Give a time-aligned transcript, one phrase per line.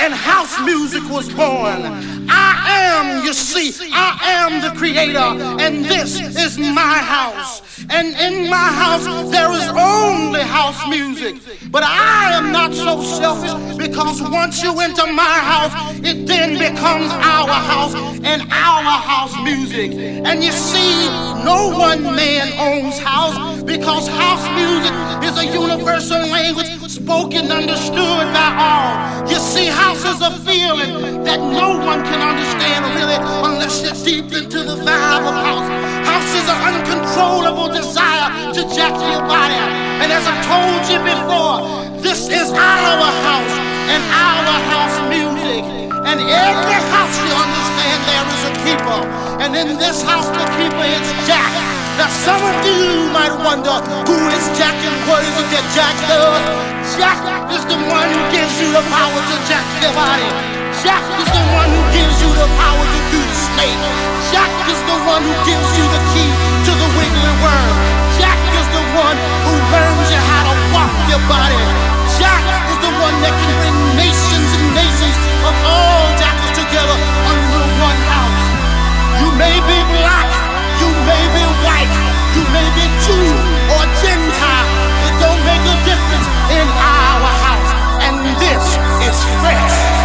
[0.00, 1.82] And house music was born.
[2.28, 7.62] I am, you see, I am the creator, and this is my house.
[7.90, 11.36] And in my house, there is only house music.
[11.70, 15.22] But I am not so selfish because once you enter my
[15.52, 19.92] house, it then becomes our house and our house music.
[19.92, 21.08] And you see,
[21.44, 24.92] no one man owns house because house music
[25.28, 29.28] is a universal language spoken, understood by all.
[29.28, 34.28] You see, house is a feeling that no one can understand really unless you're deep
[34.34, 35.68] into the vibe of house.
[36.02, 39.58] House is an uncontrollable desire to jack your body.
[40.02, 41.56] And as I told you before,
[42.02, 43.56] this is our house
[43.94, 45.62] and our house music.
[46.10, 49.00] And every house you understand there is a keeper.
[49.42, 51.77] And in this house the keeper is Jack.
[51.98, 53.74] Now some of you might wonder
[54.06, 56.68] who is Jack and what is it that Jack does?
[56.94, 57.18] Jack
[57.50, 60.30] is the one who gives you the power to jack your body.
[60.78, 63.82] Jack is the one who gives you the power to do the snake.
[64.30, 66.30] Jack is the one who gives you the key
[66.64, 67.74] to the wiggly worm.
[68.14, 71.62] Jack is the one who learns you how to walk your body.
[72.14, 75.18] Jack is the one that can bring nations and nations
[75.50, 78.46] of all jackals together under one house.
[79.18, 80.30] You may be black,
[81.08, 81.94] may be white,
[82.36, 83.28] you may be Jew
[83.72, 84.68] or Gentile.
[85.08, 87.70] It don't make a difference in our house.
[88.04, 88.64] And this
[89.08, 89.97] is fresh.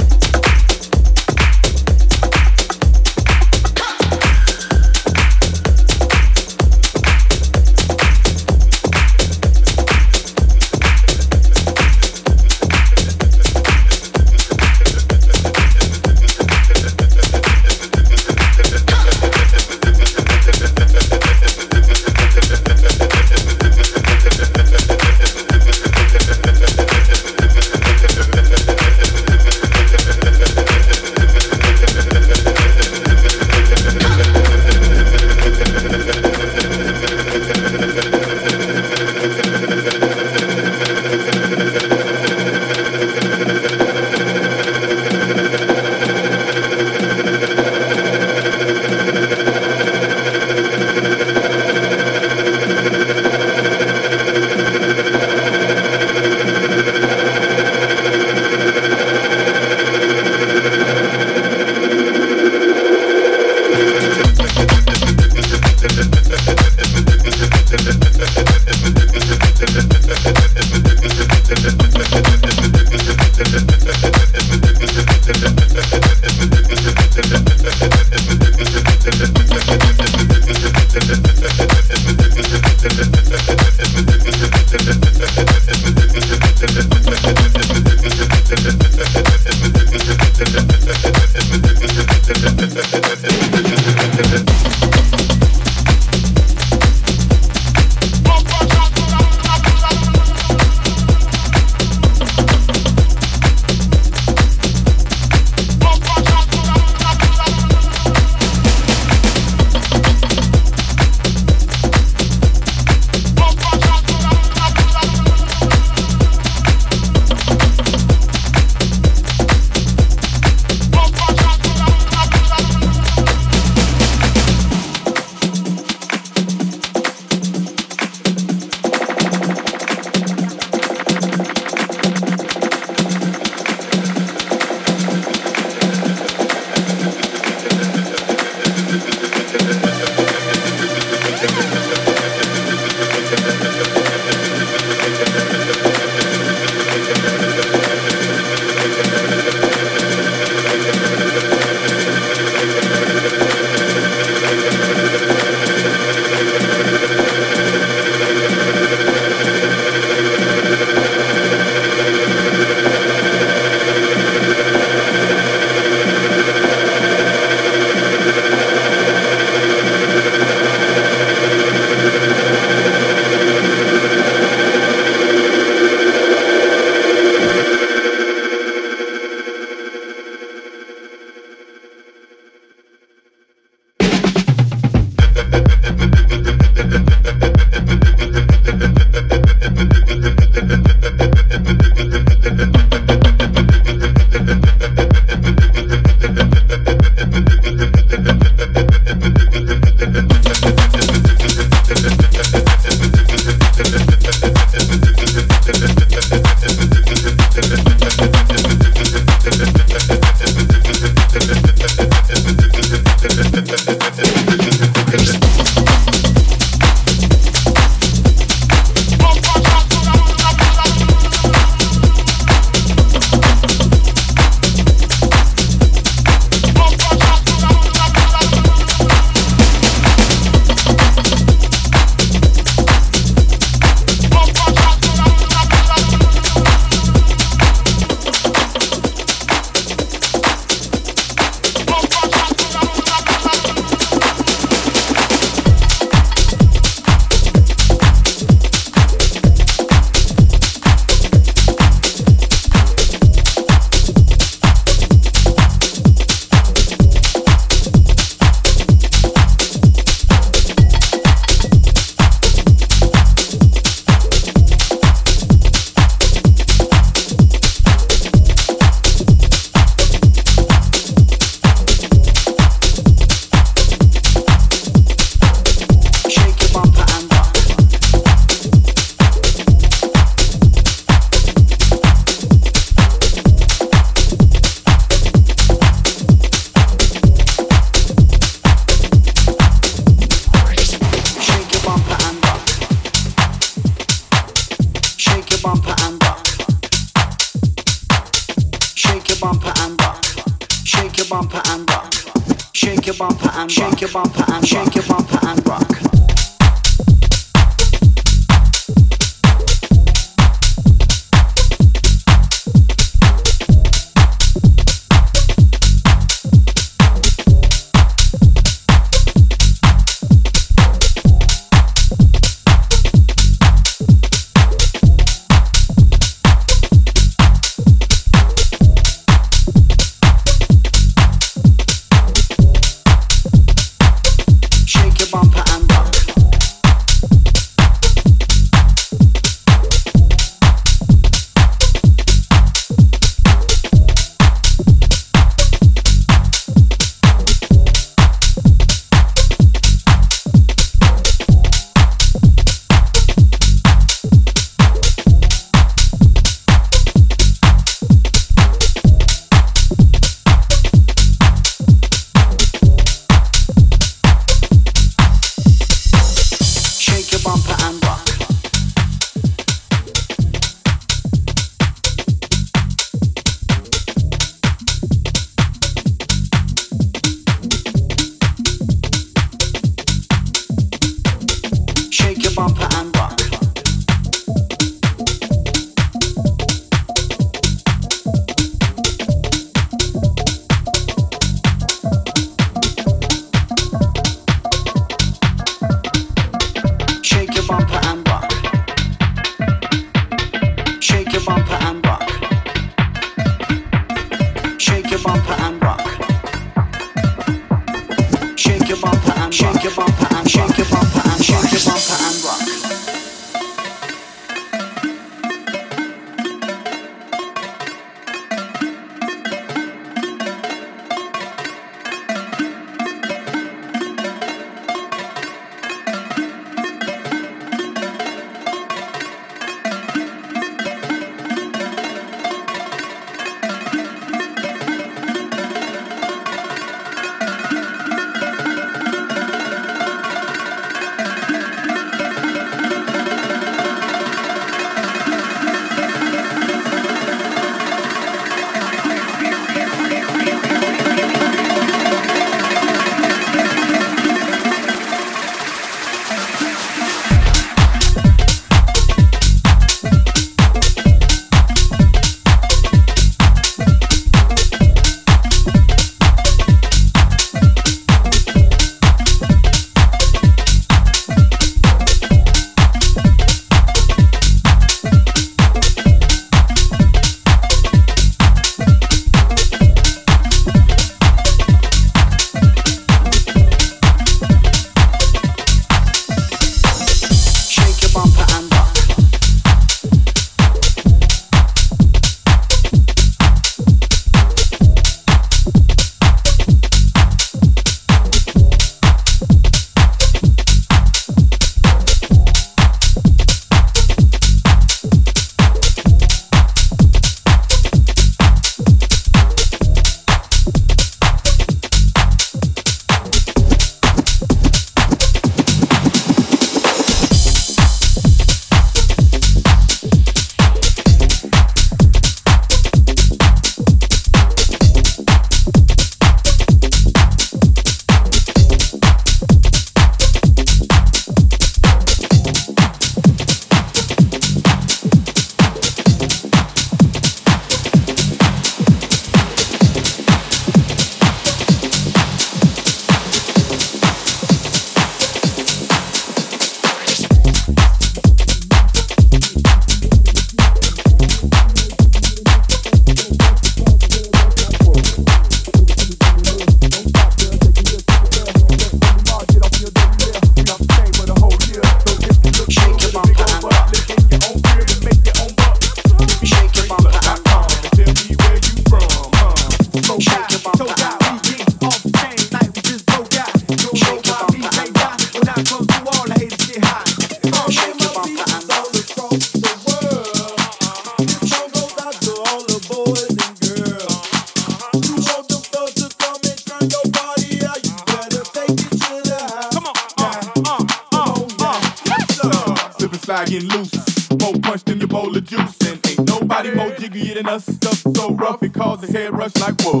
[593.38, 593.92] guy getting loose.
[594.40, 595.76] More punch than your bowl of juice.
[595.86, 597.64] And ain't nobody more jiggier than us.
[597.66, 600.00] Stuff so rough it causes a head rush like whoa.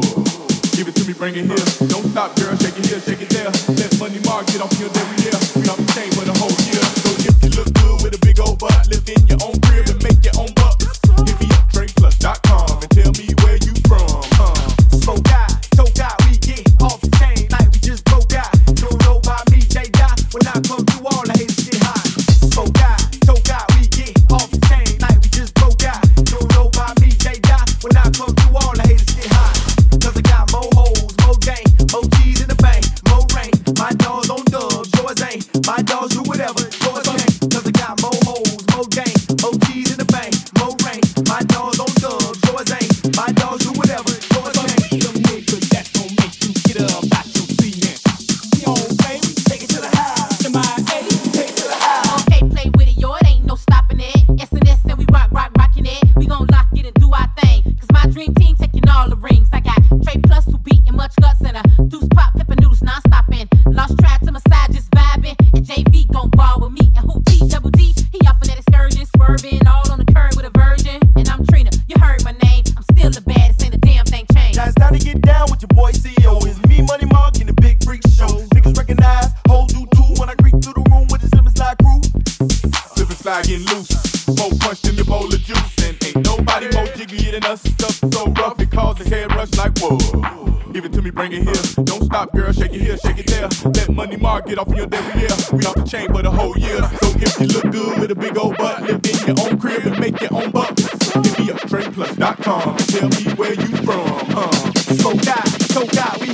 [0.76, 1.88] Give it to me, bring it here.
[1.88, 2.56] Don't stop, girl.
[2.56, 3.50] Shake it here, shake it there.
[3.76, 5.17] Let money mark get off your day.
[88.78, 89.98] cause his head rush like whoa.
[90.72, 91.84] Give it to me, bring it here.
[91.84, 93.48] Don't stop, girl, shake it here, shake it there.
[93.72, 95.36] Let money mark get off your your derriere.
[95.52, 96.82] We off the chain for the whole year.
[97.00, 99.84] So if you look good with a big old butt, live in your own crib
[99.86, 100.86] and make your own bucks.
[101.24, 102.76] Give me up, trainplus.com.
[102.76, 104.06] Tell me where you from,
[104.36, 104.72] huh?
[105.02, 106.27] So die, so die.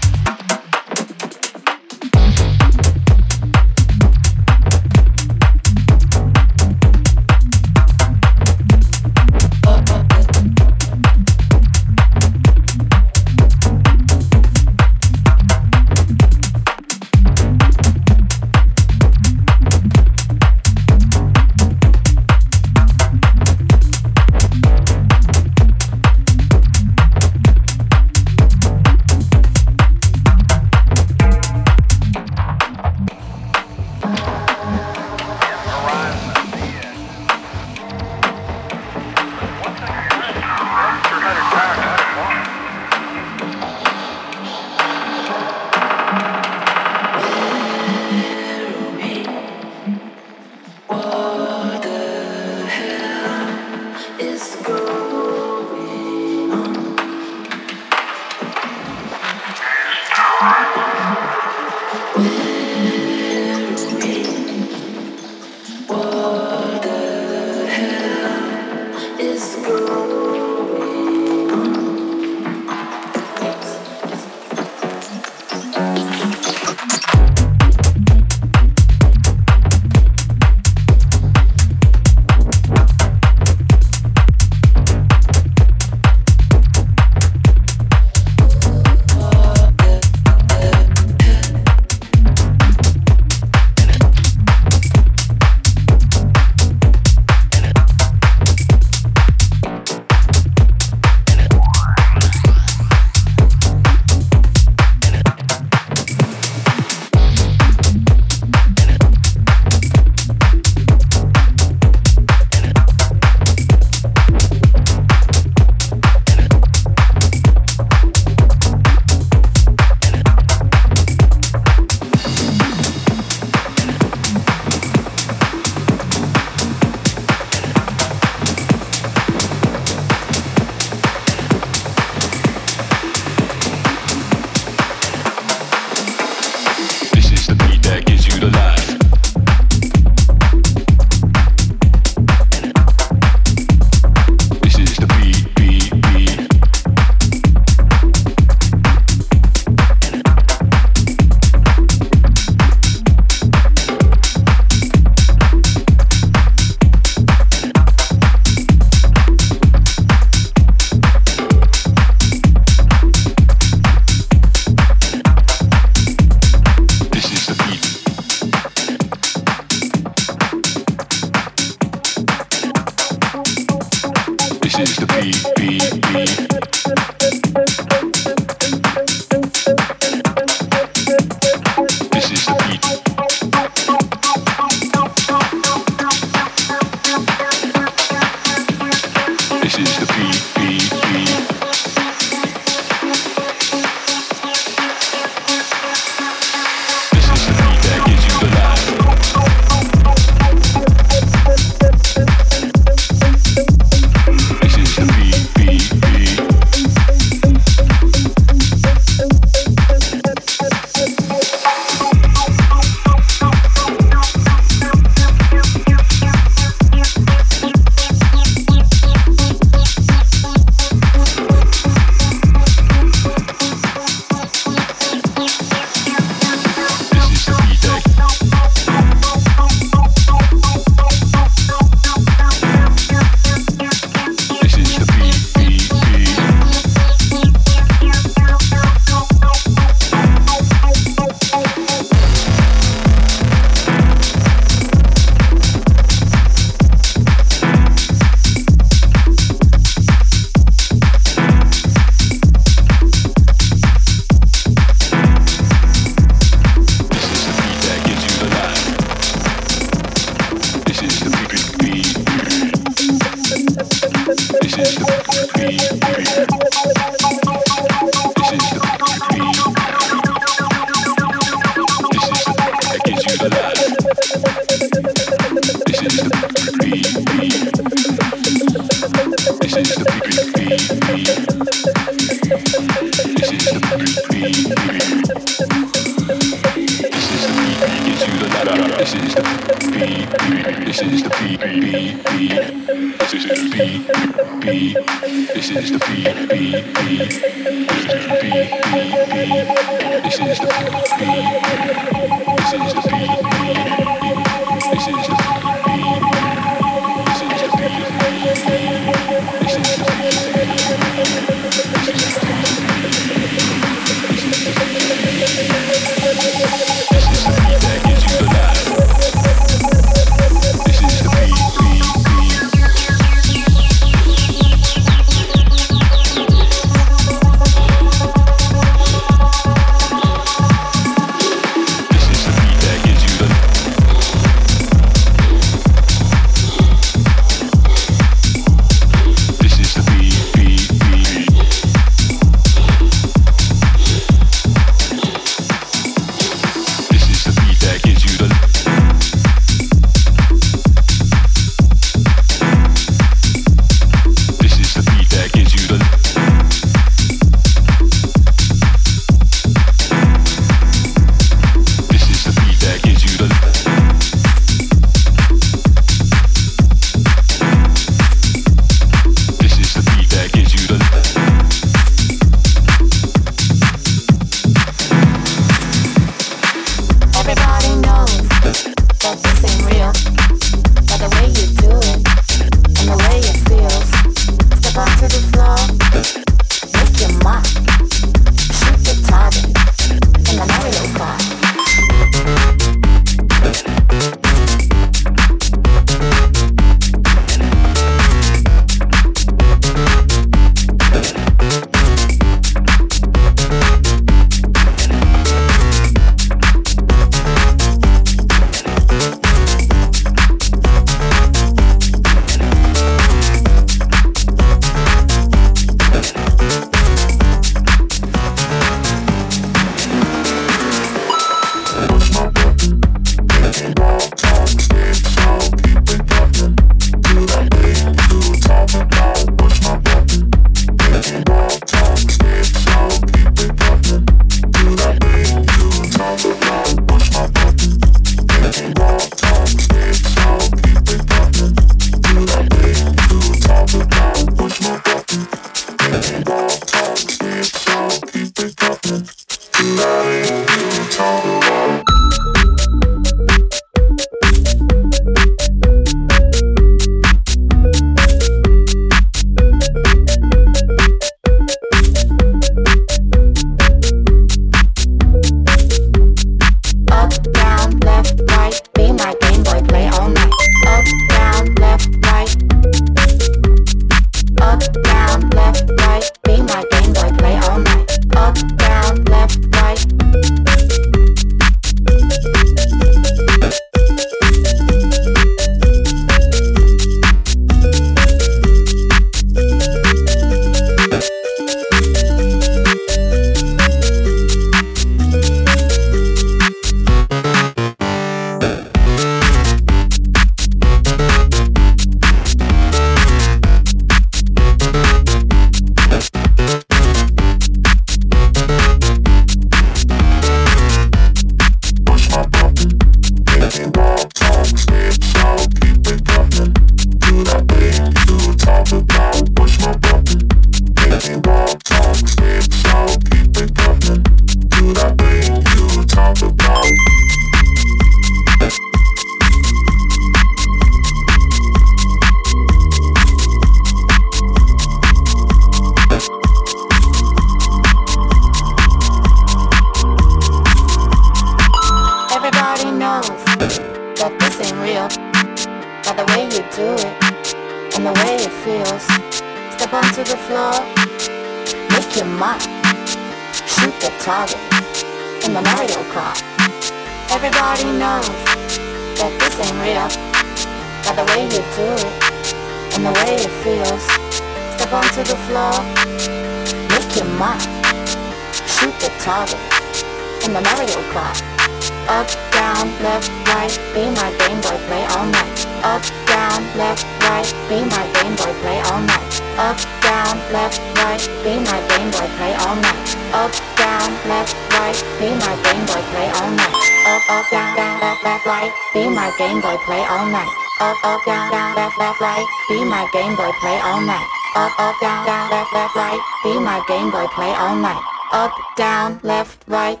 [587.38, 590.50] Up, down, down, left, left, right, be my Game Boy, play all night.
[590.80, 594.26] Up, up, down, down, left, left, right, be my Game Boy, play all night.
[594.56, 598.02] Up, up, down, down, left, left, right, be my Game Boy, play all night.
[598.32, 600.00] Up, down, left, right.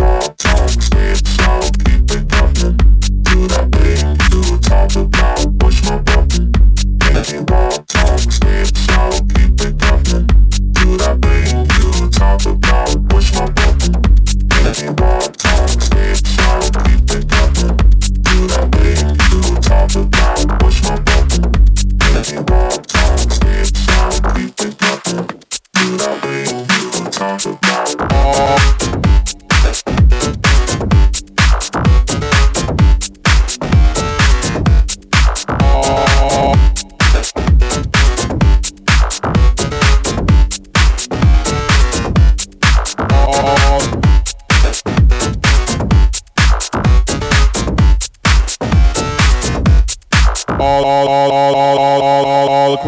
[0.00, 0.23] all,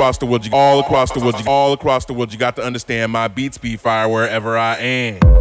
[0.07, 2.33] across the world, you, all across the world, you, all across the world.
[2.33, 5.36] You got to understand my beats be fire wherever I am.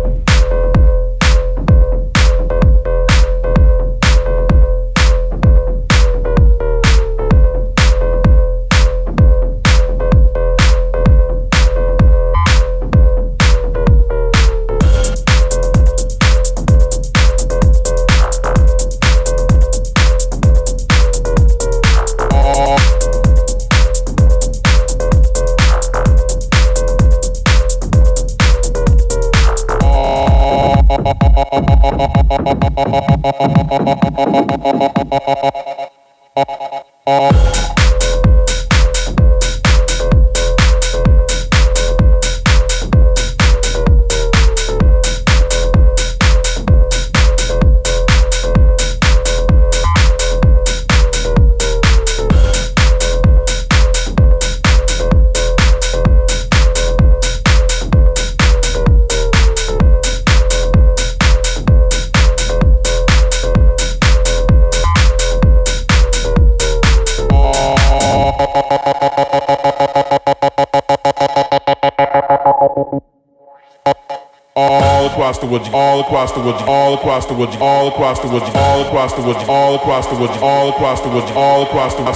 [75.47, 78.85] The you, all across the you, all across the you, all across the you, all
[78.85, 82.15] across the you, all across the you, all across the you, all across the world,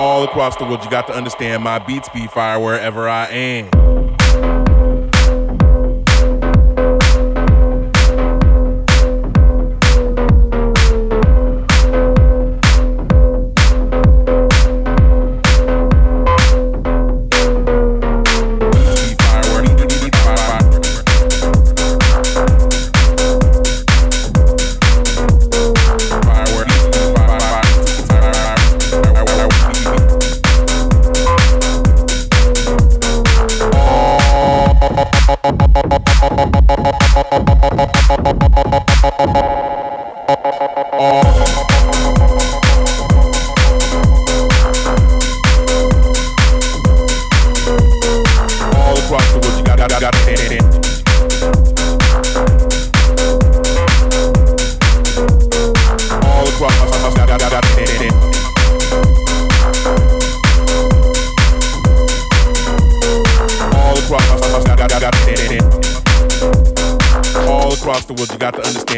[0.00, 0.84] all across the world.
[0.84, 4.67] You got to understand my beats be fire wherever I am.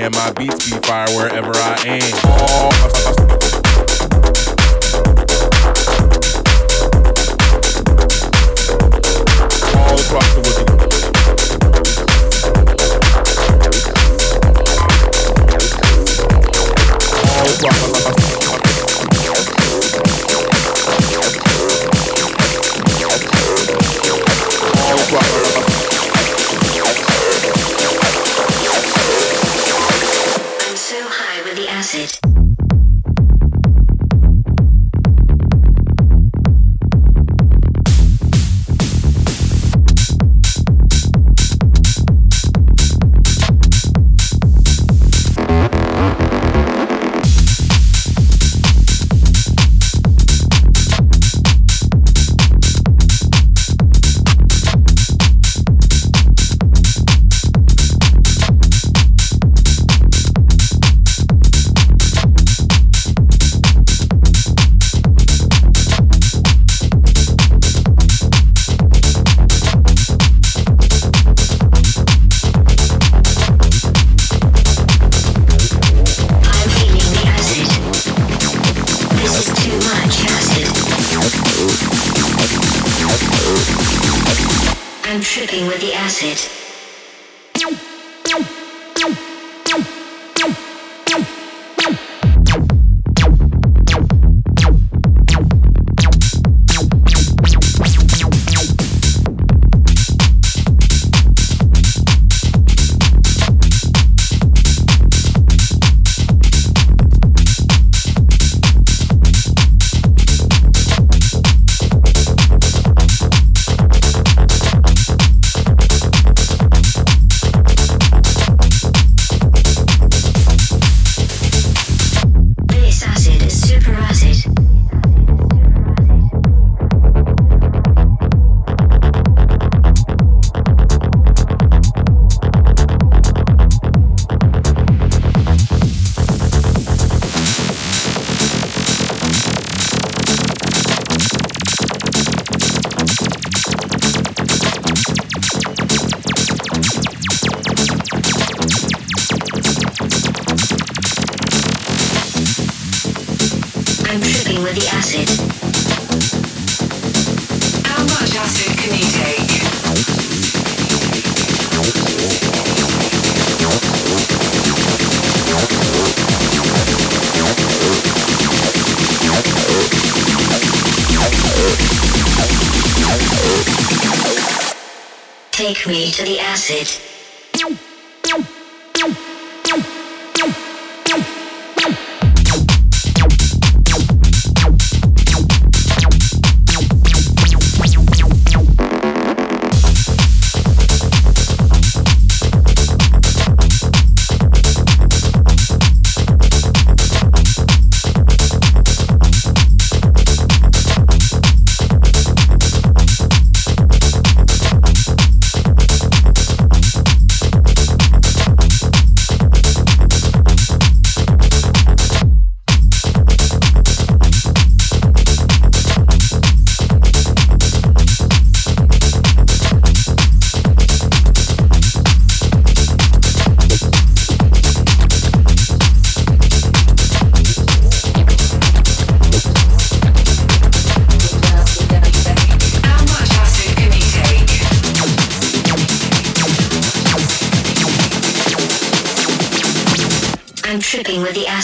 [0.00, 2.00] Understand my beats be fire wherever I am.
[2.24, 2.99] All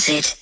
[0.09, 0.36] Acid.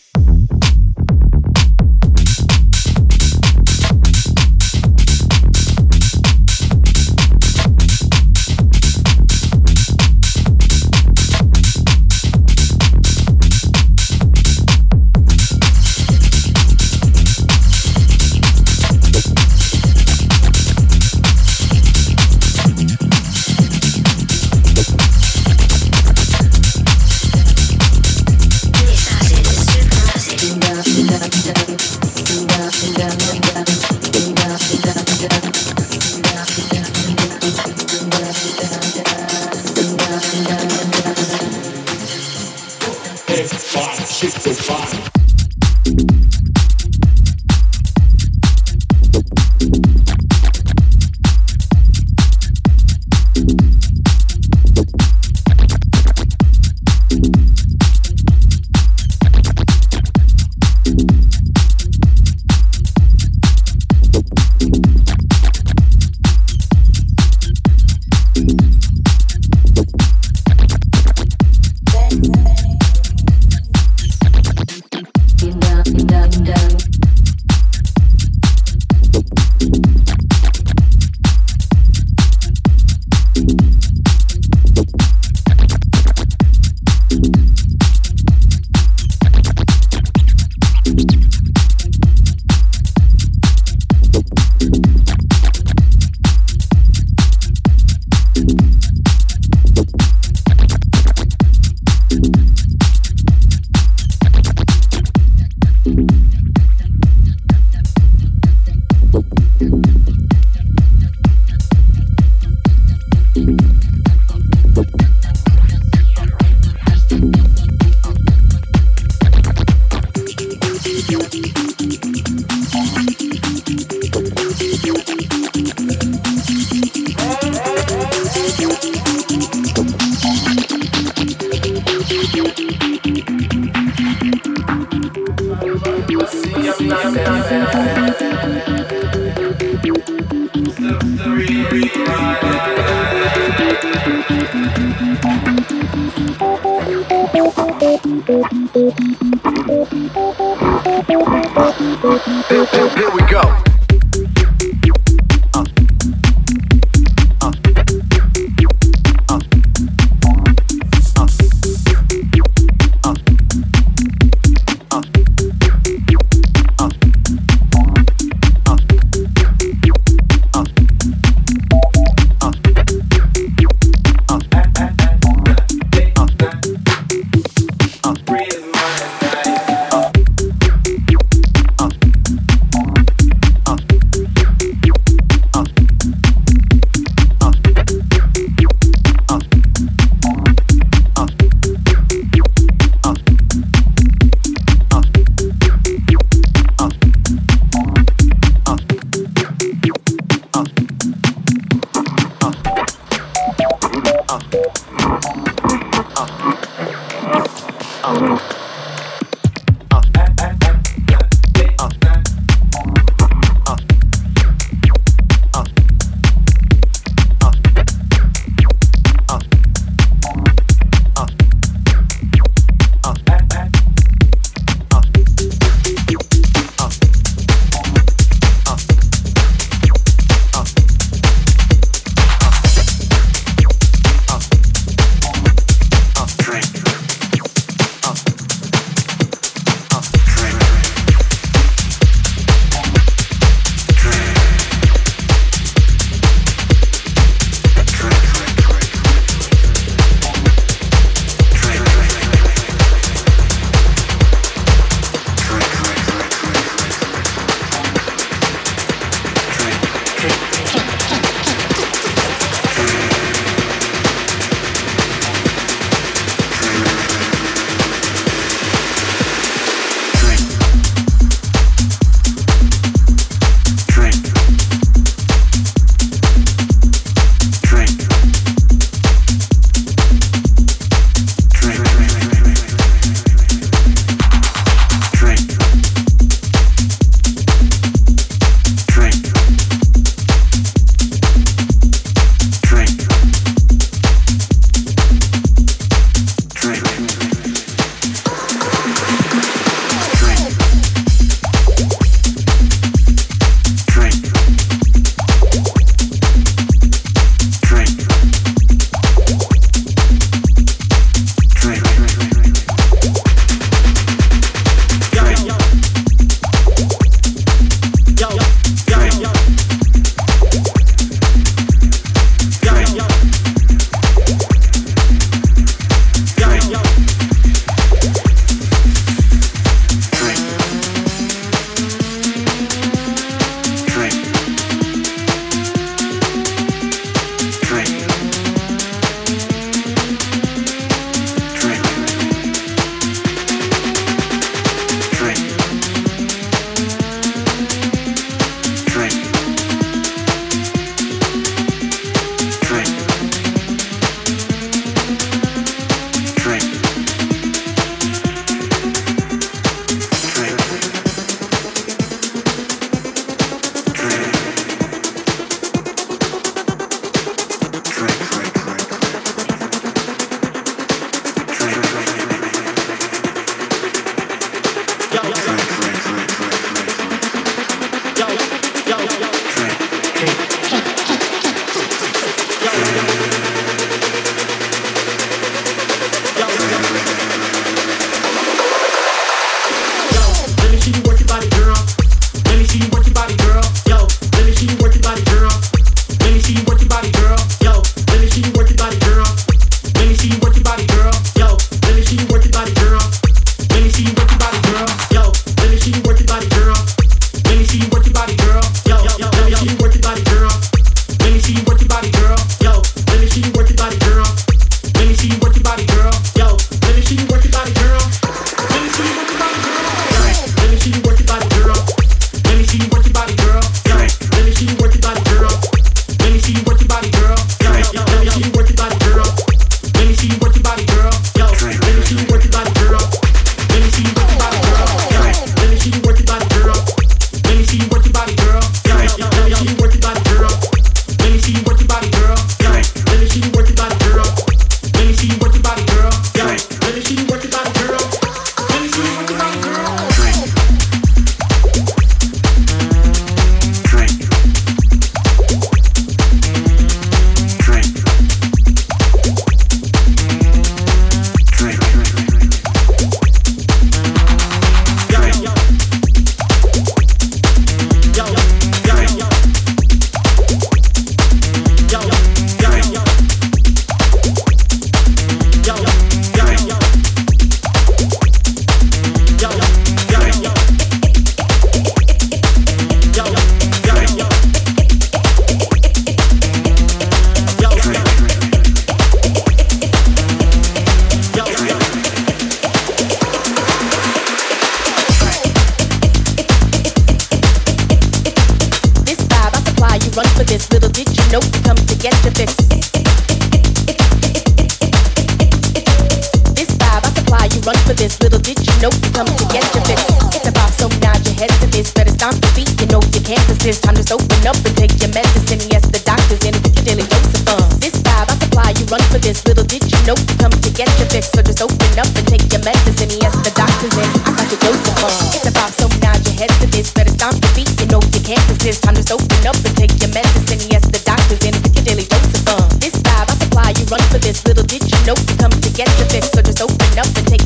[507.96, 508.18] This.
[508.20, 510.02] Little did you know you come to get your fix.
[510.34, 511.90] It's about so nod your head to this.
[511.92, 513.82] Better stomp your feet, you know you can't resist.
[513.82, 515.62] Time to open up and take your medicine.
[515.70, 517.62] Yes, the doctor's in with your daily dose of fun.
[517.78, 519.44] This vibe I supply, you run for this.
[519.46, 521.30] Little did you know you come to get your fix.
[521.30, 523.10] So just open up and take your medicine.
[523.22, 524.08] Yes, the doctor's in.
[524.26, 525.14] I got your dose of fun.
[525.34, 526.90] It's about so nod your head to this.
[526.90, 528.82] Better stomp your feet, you know you can't resist.
[528.82, 530.60] Time to open up and take your medicine.
[530.72, 532.64] Yes, the doctor's in with your daily dose of fun.
[532.82, 534.42] This vibe I supply, you run for this.
[534.44, 536.32] Little did you know you come to get your fix.
[536.34, 537.43] So just open up and take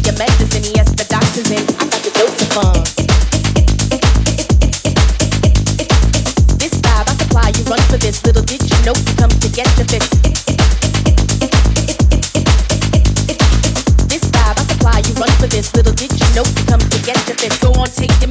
[14.09, 15.74] This vibe I supply, you run for this.
[15.74, 15.93] Little
[16.66, 17.62] come to get fix.
[17.64, 18.28] On, take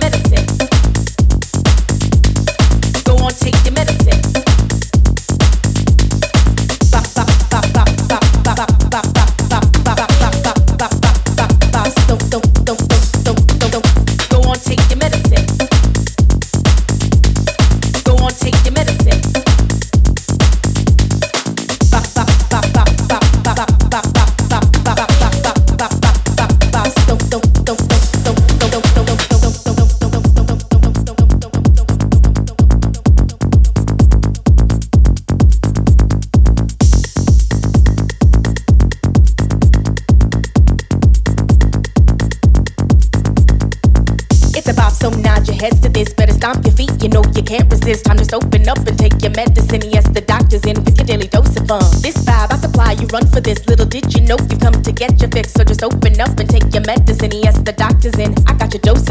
[56.20, 57.32] up and take your medicine.
[57.32, 58.34] Yes, the doctor's in.
[58.47, 58.66] I got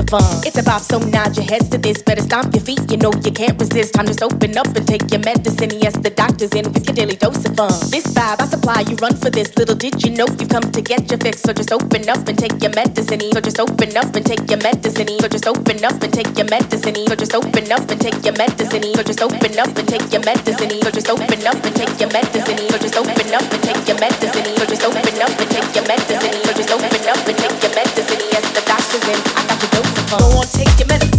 [0.08, 0.22] fun.
[0.46, 2.02] It's about so nod your heads to this.
[2.02, 3.94] Better stomp your feet, you know you can't resist.
[3.94, 5.70] Time to open up and take your medicine.
[5.80, 7.72] Yes, the doctor's in with your daily dose of fun.
[7.90, 9.54] This vibe I supply, you run for this.
[9.56, 11.42] Little did you know you come to get your fix.
[11.42, 13.20] So just open up and take your medicine.
[13.32, 15.08] So just open up and take your medicine.
[15.20, 16.98] So just open up and take your medicine.
[17.08, 18.84] So just open up and take your medicine.
[18.94, 20.70] So just open up and take your medicine.
[20.80, 22.58] So just open up and take your medicine.
[22.70, 24.44] So just open up and take your medicine.
[24.44, 26.34] So just open up and take your medicine.
[26.46, 28.20] So just open up and take your medicine.
[28.32, 29.20] Yes, the doctor's in.
[29.36, 29.65] I got
[30.08, 31.15] don't wanna take your medicine.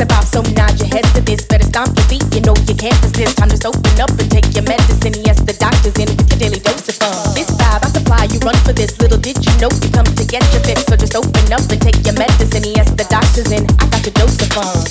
[0.00, 1.44] It's about so nod your heads to this.
[1.44, 3.36] Better stomp your feet, you know you can't resist.
[3.36, 5.12] Time to open up and take your medicine.
[5.28, 7.34] Yes, the doctor's in with your daily dose of fun.
[7.36, 8.98] This vibe I supply, you run for this.
[8.98, 10.86] Little did you know you come to get your fix.
[10.88, 12.64] So just open up and take your medicine.
[12.72, 13.68] Yes, the doctor's in.
[13.76, 14.89] I got your dose of fun.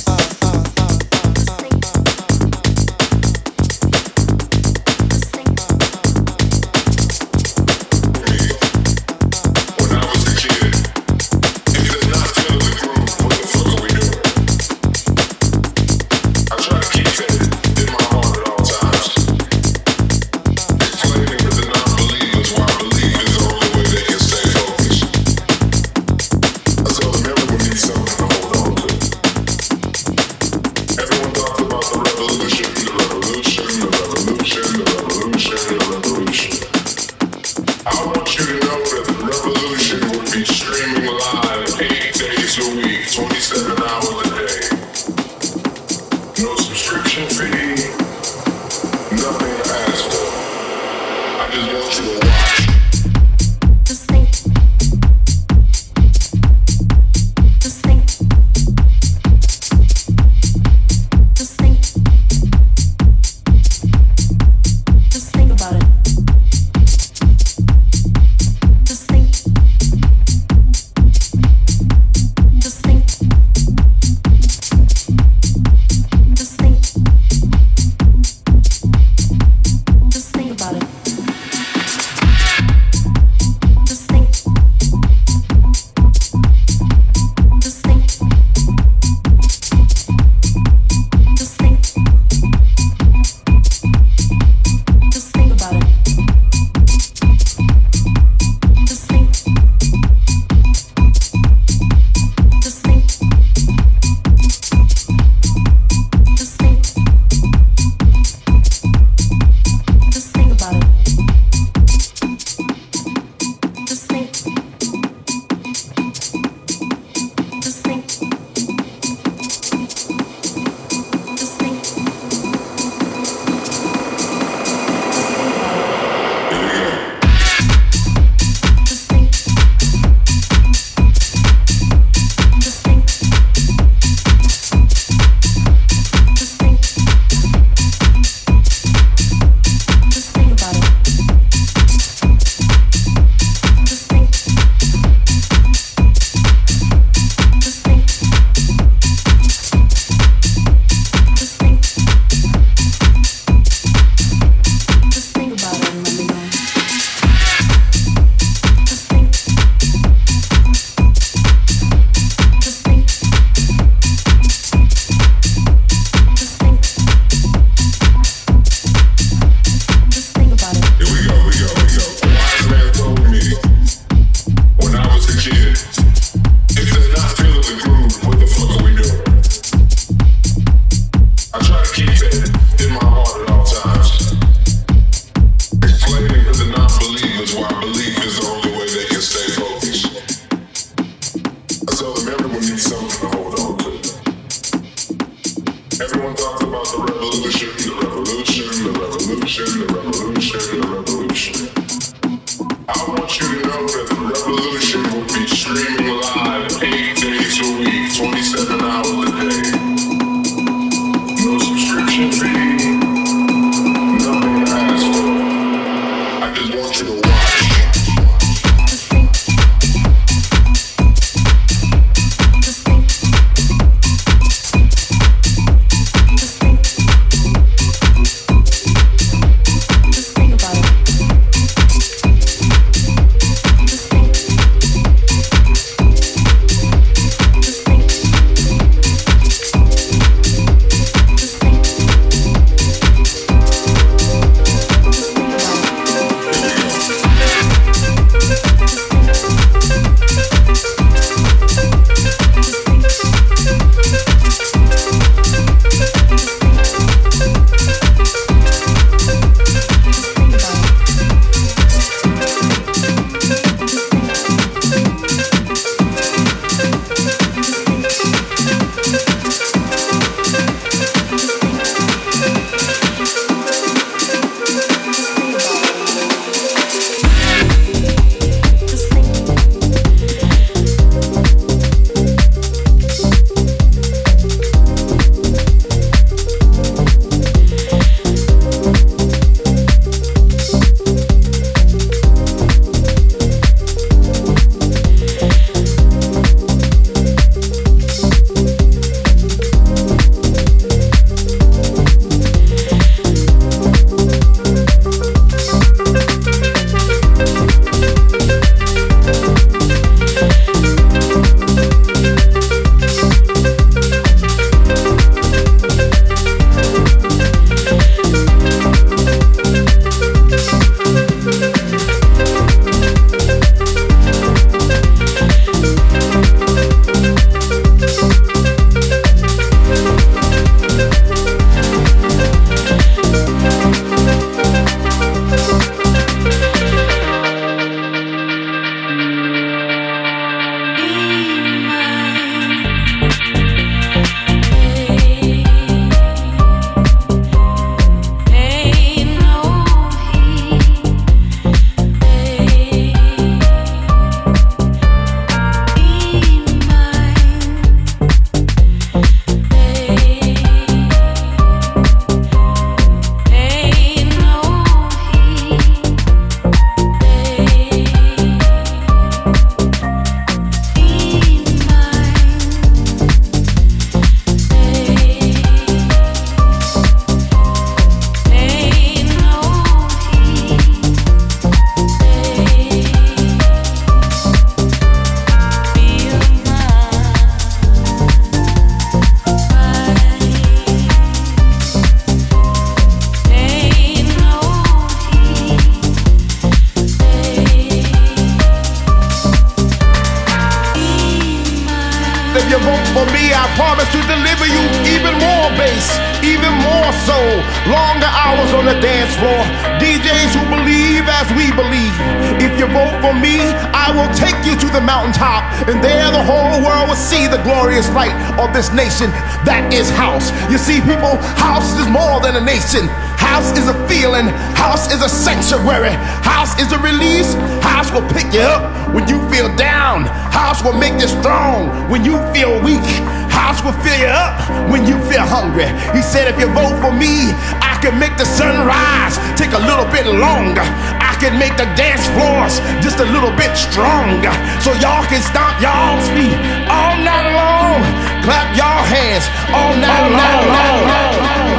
[445.29, 446.57] can stomp y'all's feet
[446.89, 448.01] all night long.
[448.41, 451.05] Clap y'all hands all night, all night, long.
[451.05, 451.69] Night, night,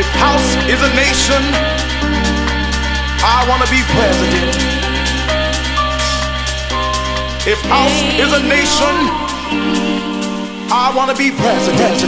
[0.00, 1.42] if house is a nation,
[3.20, 4.56] I wanna be president.
[7.44, 8.96] If house is a nation,
[10.72, 12.00] I wanna be president.